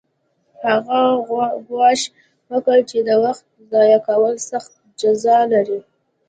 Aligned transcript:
هغه 0.65 0.99
ګواښ 1.67 2.01
وکړ 2.51 2.77
چې 2.89 2.97
د 3.07 3.09
وخت 3.23 3.45
ضایع 3.71 3.99
کول 4.07 4.33
سخته 4.49 4.77
جزا 5.01 5.37
لري 5.53 5.79